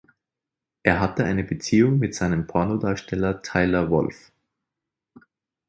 Er 0.81 0.99
hatte 0.99 1.25
eine 1.25 1.43
Beziehung 1.43 1.99
mit 1.99 2.15
seinem 2.15 2.47
Pornodarsteller 2.47 3.43
Tyler 3.43 3.91
Wolf. 3.91 4.31